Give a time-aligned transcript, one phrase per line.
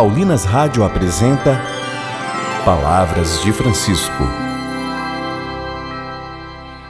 [0.00, 1.60] Paulinas Rádio apresenta
[2.64, 4.24] Palavras de Francisco.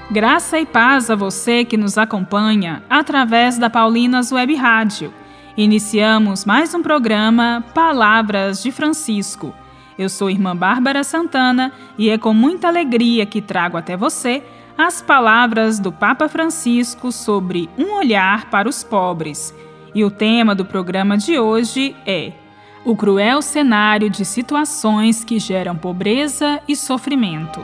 [0.08, 5.12] Graça e paz a você que nos acompanha através da Paulinas Web Rádio.
[5.56, 9.52] Iniciamos mais um programa Palavras de Francisco.
[9.98, 14.40] Eu sou irmã Bárbara Santana e é com muita alegria que trago até você
[14.78, 19.52] as palavras do Papa Francisco sobre um olhar para os pobres.
[19.92, 22.34] E o tema do programa de hoje é
[22.84, 27.60] o cruel cenário de situações que geram pobreza e sofrimento.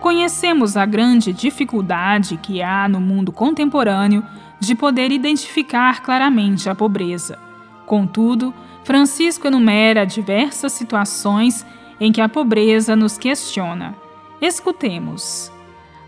[0.00, 4.22] Conhecemos a grande dificuldade que há no mundo contemporâneo
[4.60, 7.38] de poder identificar claramente a pobreza.
[7.84, 11.66] Contudo, Francisco enumera diversas situações
[11.98, 13.96] em que a pobreza nos questiona.
[14.40, 15.50] Escutemos.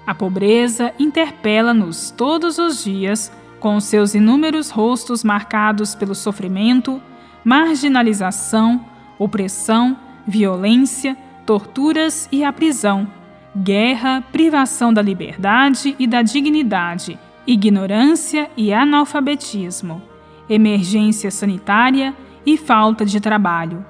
[0.09, 3.31] A pobreza interpela-nos todos os dias
[3.61, 6.99] com seus inúmeros rostos marcados pelo sofrimento,
[7.45, 8.83] marginalização,
[9.19, 13.07] opressão, violência, torturas e a prisão,
[13.55, 20.01] guerra, privação da liberdade e da dignidade, ignorância e analfabetismo,
[20.49, 22.15] emergência sanitária,
[22.47, 23.85] e falta de trabalho,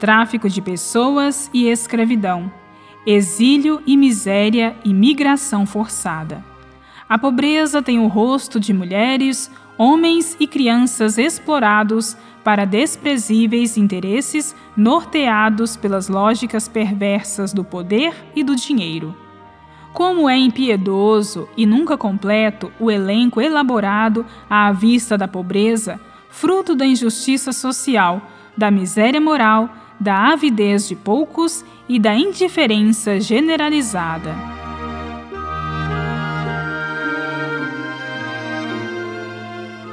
[0.00, 2.50] tráfico de pessoas e escravidão,
[3.06, 6.44] exílio e miséria e migração forçada.
[7.08, 15.76] A pobreza tem o rosto de mulheres, homens e crianças explorados para desprezíveis interesses norteados
[15.76, 19.14] pelas lógicas perversas do poder e do dinheiro.
[19.92, 26.86] Como é impiedoso e nunca completo o elenco elaborado à vista da pobreza, fruto da
[26.86, 28.22] injustiça social,
[28.56, 29.68] da miséria moral,
[30.00, 34.34] da avidez de poucos e da indiferença generalizada.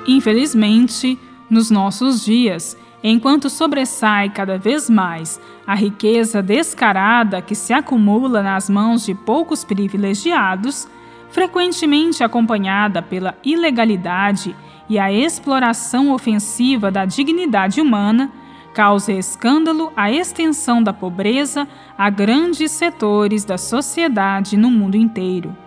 [0.07, 1.19] Infelizmente,
[1.49, 8.69] nos nossos dias, enquanto sobressai cada vez mais a riqueza descarada que se acumula nas
[8.69, 10.87] mãos de poucos privilegiados,
[11.29, 14.55] frequentemente acompanhada pela ilegalidade
[14.89, 18.31] e a exploração ofensiva da dignidade humana,
[18.77, 21.67] causa escândalo a extensão da pobreza
[21.97, 25.57] a grandes setores da sociedade no mundo inteiro.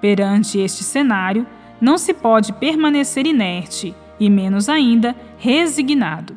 [0.00, 1.46] Perante este cenário,
[1.80, 6.36] não se pode permanecer inerte e, menos ainda, resignado.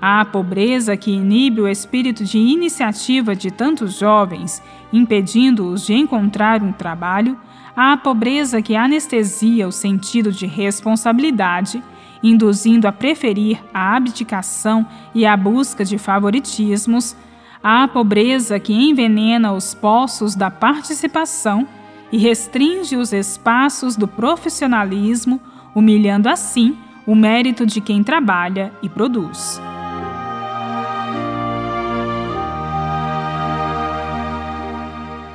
[0.00, 6.72] A pobreza que inibe o espírito de iniciativa de tantos jovens, impedindo-os de encontrar um
[6.72, 7.38] trabalho,
[7.76, 11.82] à pobreza que anestesia o sentido de responsabilidade,
[12.22, 17.16] induzindo a preferir a abdicação e a busca de favoritismos,
[17.62, 21.66] à pobreza que envenena os poços da participação
[22.10, 25.40] e restringe os espaços do profissionalismo,
[25.74, 29.60] humilhando assim o mérito de quem trabalha e produz.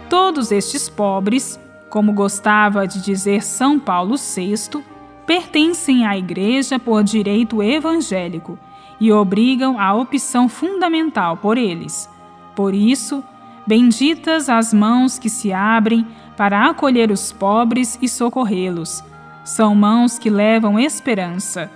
[0.09, 1.59] Todos estes pobres
[1.89, 4.83] como gostava de dizer São Paulo VI,
[5.27, 8.57] pertencem à Igreja por direito evangélico
[8.97, 12.09] e obrigam a opção fundamental por eles.
[12.55, 13.21] Por isso,
[13.67, 16.07] benditas as mãos que se abrem
[16.37, 19.03] para acolher os pobres e socorrê-los.
[19.43, 21.69] São mãos que levam esperança.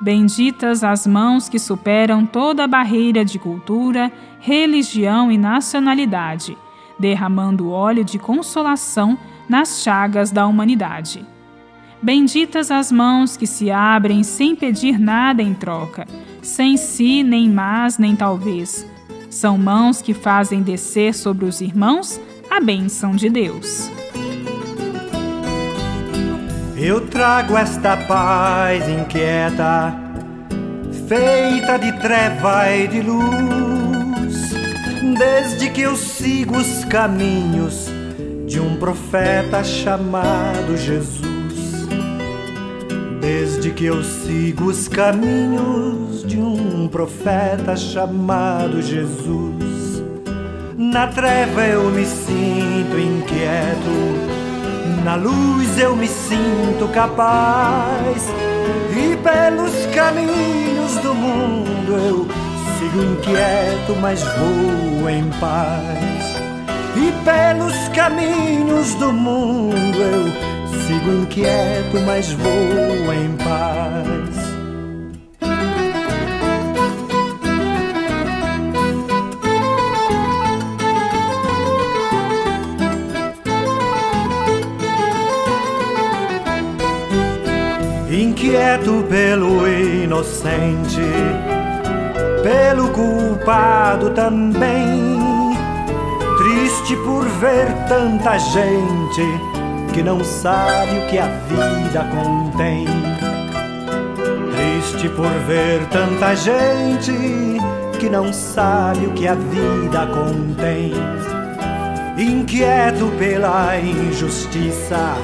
[0.00, 6.56] Benditas as mãos que superam toda a barreira de cultura, religião e nacionalidade,
[6.98, 11.31] derramando óleo de consolação nas chagas da humanidade.
[12.02, 16.04] Benditas as mãos que se abrem sem pedir nada em troca,
[16.42, 18.84] sem si, nem mas, nem talvez.
[19.30, 22.20] São mãos que fazem descer sobre os irmãos
[22.50, 23.88] a bênção de Deus.
[26.76, 29.94] Eu trago esta paz inquieta,
[31.06, 34.50] feita de treva e de luz,
[35.16, 37.86] desde que eu sigo os caminhos
[38.44, 41.31] de um profeta chamado Jesus.
[43.22, 50.02] Desde que eu sigo os caminhos de um profeta chamado Jesus,
[50.76, 58.28] na treva eu me sinto inquieto, na luz eu me sinto capaz,
[58.90, 62.26] e pelos caminhos do mundo eu
[62.76, 66.42] sigo inquieto, mas vou em paz.
[66.96, 74.52] E pelos caminhos do mundo eu sigo inquieto, mas vou em paz.
[88.12, 91.00] inquieto pelo inocente,
[92.42, 95.56] pelo culpado também,
[96.38, 99.61] triste por ver tanta gente
[99.92, 102.86] que não sabe o que a vida contém.
[104.50, 107.12] Triste por ver tanta gente
[107.98, 110.92] que não sabe o que a vida contém.
[112.16, 115.14] Inquieto pela injustiça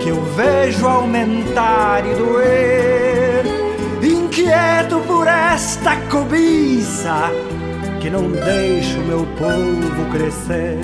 [0.00, 3.44] que eu vejo aumentar e doer.
[4.02, 7.30] Inquieto por esta cobiça
[8.00, 10.78] que não deixa o meu povo crescer.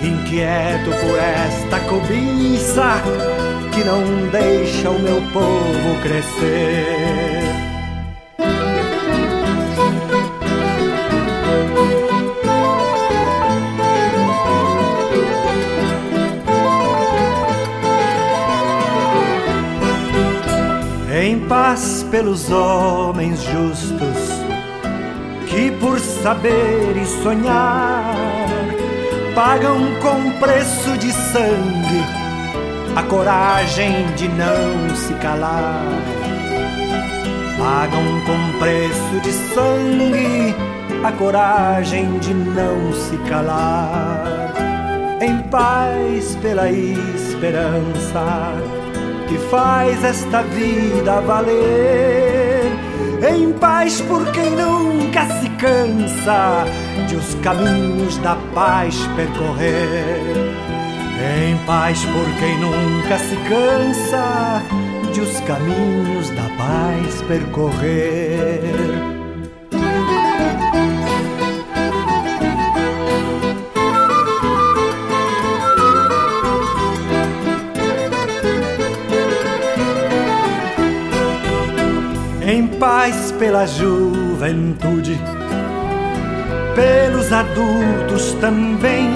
[0.00, 3.02] Inquieto por esta cobiça
[3.74, 7.68] que não deixa o meu povo crescer.
[21.12, 23.98] Em paz pelos homens justos
[25.48, 28.47] que por saber e sonhar
[29.38, 32.02] pagam com preço de sangue
[32.96, 35.86] a coragem de não se calar.
[37.56, 40.56] Pagam com preço de sangue
[41.04, 44.52] a coragem de não se calar.
[45.20, 48.54] Em paz pela esperança
[49.28, 52.27] que faz esta vida valer.
[53.20, 56.64] Em paz por quem nunca se cansa
[57.08, 60.54] de os caminhos da paz percorrer.
[61.20, 64.62] Em paz por quem nunca se cansa
[65.12, 69.17] de os caminhos da paz percorrer.
[82.48, 85.20] Em paz pela juventude,
[86.74, 89.10] pelos adultos também,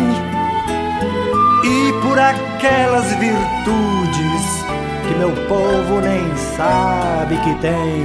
[1.64, 4.64] e por aquelas virtudes
[5.08, 8.04] que meu povo nem sabe que tem.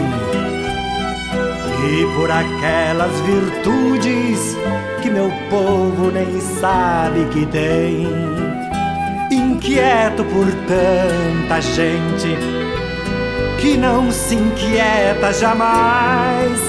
[1.89, 4.57] E por aquelas virtudes
[5.01, 8.07] que meu povo nem sabe que tem.
[9.29, 12.76] Inquieto por tanta gente
[13.59, 16.59] que não se inquieta jamais.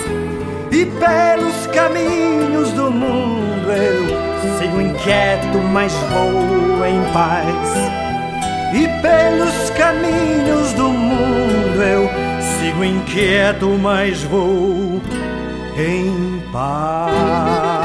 [0.70, 7.98] E pelos caminhos do mundo eu sigo inquieto, mas vou em paz.
[8.74, 12.08] E pelos caminhos do mundo eu
[12.58, 15.00] sigo inquieto, mas vou
[15.76, 17.77] em paz.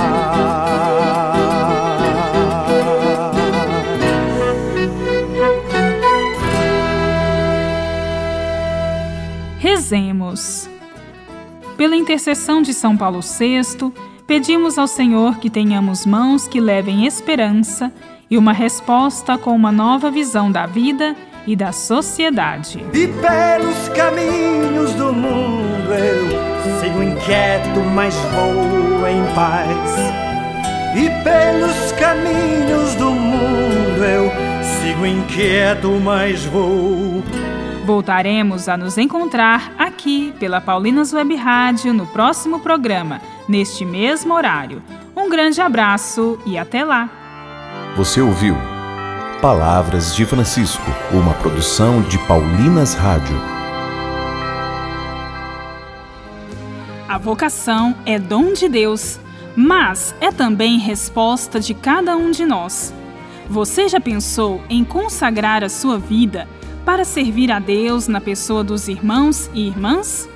[9.73, 10.69] Rezemos.
[11.75, 13.91] Pela intercessão de São Paulo VI,
[14.27, 17.91] pedimos ao Senhor que tenhamos mãos que levem esperança
[18.29, 21.15] e uma resposta com uma nova visão da vida
[21.47, 22.85] e da sociedade.
[22.93, 29.97] E pelos caminhos do mundo eu sigo inquieto, mas vou em paz.
[30.95, 34.31] E pelos caminhos do mundo eu
[34.61, 37.23] sigo inquieto, mas vou
[37.83, 44.81] Voltaremos a nos encontrar aqui pela Paulinas Web Rádio no próximo programa, neste mesmo horário.
[45.13, 47.09] Um grande abraço e até lá!
[47.97, 48.55] Você ouviu
[49.41, 53.35] Palavras de Francisco, uma produção de Paulinas Rádio.
[57.09, 59.19] A vocação é dom de Deus,
[59.57, 62.93] mas é também resposta de cada um de nós.
[63.49, 66.47] Você já pensou em consagrar a sua vida?
[66.85, 70.29] Para servir a Deus na pessoa dos irmãos e irmãs?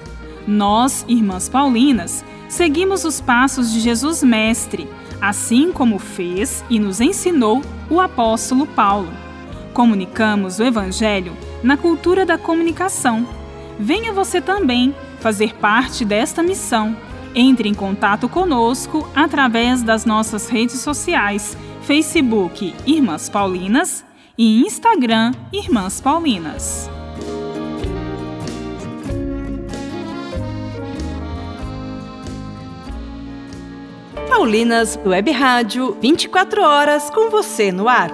[0.48, 4.88] Nós, irmãs Paulinas, seguimos os passos de Jesus Mestre,
[5.22, 9.12] assim como fez e nos ensinou o apóstolo Paulo.
[9.74, 13.28] Comunicamos o Evangelho na cultura da comunicação.
[13.78, 16.96] Venha você também fazer parte desta missão.
[17.36, 24.07] Entre em contato conosco através das nossas redes sociais, Facebook Irmãs Paulinas
[24.38, 26.90] e Instagram Irmãs Paulinas.
[34.30, 38.12] Paulinas Web Rádio, 24 horas com você no ar.